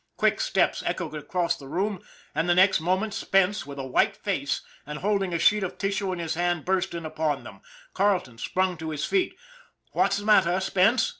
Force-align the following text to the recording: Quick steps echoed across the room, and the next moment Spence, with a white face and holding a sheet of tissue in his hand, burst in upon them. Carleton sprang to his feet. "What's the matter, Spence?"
Quick 0.17 0.41
steps 0.41 0.81
echoed 0.83 1.13
across 1.13 1.55
the 1.55 1.67
room, 1.67 2.01
and 2.33 2.49
the 2.49 2.55
next 2.55 2.79
moment 2.79 3.13
Spence, 3.13 3.67
with 3.67 3.77
a 3.77 3.85
white 3.85 4.17
face 4.17 4.61
and 4.83 4.97
holding 4.97 5.31
a 5.31 5.37
sheet 5.37 5.61
of 5.61 5.77
tissue 5.77 6.11
in 6.11 6.17
his 6.17 6.33
hand, 6.33 6.65
burst 6.65 6.95
in 6.95 7.05
upon 7.05 7.43
them. 7.43 7.61
Carleton 7.93 8.39
sprang 8.39 8.77
to 8.77 8.89
his 8.89 9.05
feet. 9.05 9.37
"What's 9.91 10.17
the 10.17 10.25
matter, 10.25 10.59
Spence?" 10.59 11.07